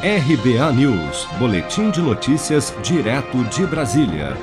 [0.00, 4.36] RBA News, Boletim de Notícias, direto de Brasília.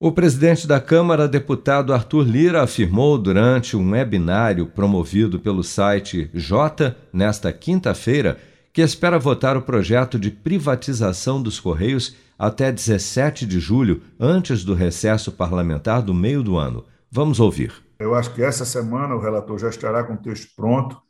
[0.00, 6.96] O presidente da Câmara, deputado Arthur Lira, afirmou durante um webinário promovido pelo site J,
[7.12, 8.38] nesta quinta-feira,
[8.72, 14.74] que espera votar o projeto de privatização dos Correios até 17 de julho, antes do
[14.74, 16.84] recesso parlamentar do meio do ano.
[17.08, 17.72] Vamos ouvir.
[18.00, 21.00] Eu acho que essa semana o relator já estará com o texto pronto,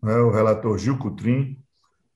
[0.00, 1.59] né, o relator Gil Cutrim,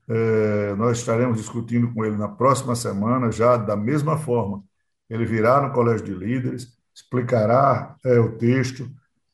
[0.09, 4.63] é, nós estaremos discutindo com ele na próxima semana, já da mesma forma.
[5.09, 8.89] Ele virá no Colégio de Líderes, explicará é, o texto,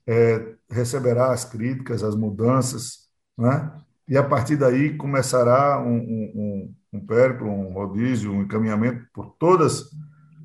[0.06, 3.72] é, receberá as críticas, as mudanças, né?
[4.08, 9.90] e a partir daí começará um, um, um périplo, um rodízio, um encaminhamento por todas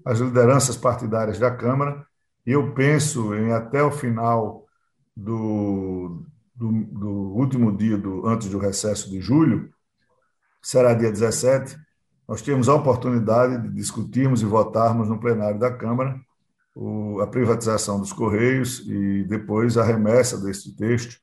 [0.05, 2.05] as lideranças partidárias da Câmara,
[2.45, 4.66] e eu penso em até o final
[5.16, 6.23] do,
[6.55, 9.73] do, do último dia do, antes do recesso de julho,
[10.66, 11.78] será dia 17,
[12.28, 16.20] nós temos a oportunidade de discutirmos e votarmos no plenário da Câmara
[17.22, 21.17] a privatização dos Correios e depois a remessa deste texto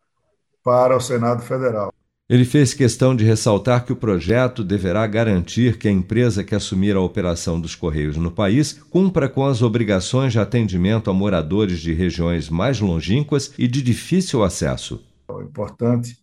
[0.62, 1.92] para o Senado Federal.
[2.28, 6.94] Ele fez questão de ressaltar que o projeto deverá garantir que a empresa que assumir
[6.94, 11.92] a operação dos Correios no país cumpra com as obrigações de atendimento a moradores de
[11.92, 15.04] regiões mais longínquas e de difícil acesso.
[15.28, 16.21] É importante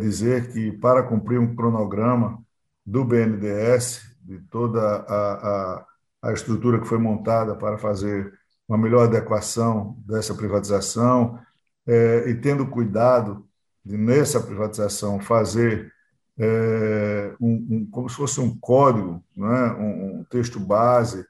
[0.00, 2.42] dizer que, para cumprir um cronograma
[2.84, 5.86] do BNDES, de toda a, a,
[6.22, 8.32] a estrutura que foi montada para fazer
[8.68, 11.38] uma melhor adequação dessa privatização,
[11.86, 13.46] é, e tendo cuidado
[13.84, 15.92] de, nessa privatização, fazer
[16.38, 21.24] é, um, um, como se fosse um código, um, um texto base,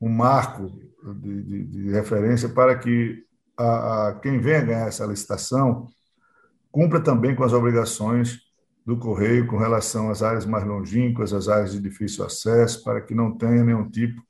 [0.00, 0.72] um marco
[1.16, 3.24] de, de, de referência para que
[3.56, 5.88] a, a, quem venha ganhar essa licitação
[6.70, 8.40] cumpra também com as obrigações
[8.84, 13.14] do Correio com relação às áreas mais longínquas, às áreas de difícil acesso, para que
[13.14, 14.22] não tenha nenhum tipo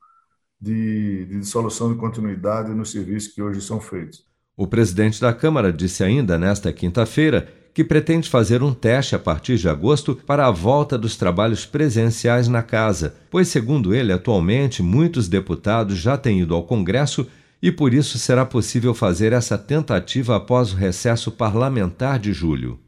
[0.61, 4.27] de, de dissolução de continuidade nos serviços que hoje são feitos.
[4.57, 9.57] O presidente da Câmara disse ainda nesta quinta-feira que pretende fazer um teste a partir
[9.57, 15.29] de agosto para a volta dos trabalhos presenciais na casa, pois, segundo ele, atualmente muitos
[15.29, 17.29] deputados já têm ido ao Congresso
[17.63, 22.79] e por isso será possível fazer essa tentativa após o recesso parlamentar de julho.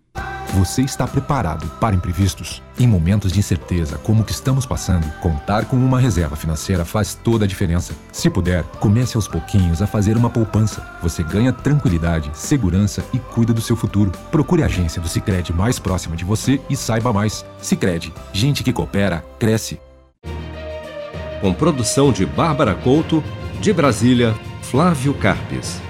[0.54, 2.60] Você está preparado para imprevistos?
[2.76, 7.14] Em momentos de incerteza como o que estamos passando, contar com uma reserva financeira faz
[7.14, 7.94] toda a diferença.
[8.10, 10.84] Se puder, comece aos pouquinhos a fazer uma poupança.
[11.00, 14.10] Você ganha tranquilidade, segurança e cuida do seu futuro.
[14.32, 17.44] Procure a agência do Sicredi mais próxima de você e saiba mais.
[17.62, 19.78] Sicredi, gente que coopera cresce.
[21.40, 23.22] Com produção de Bárbara Couto,
[23.60, 24.34] de Brasília,
[24.70, 25.89] Flávio Carpes.